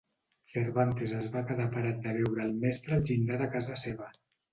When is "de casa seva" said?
3.43-4.09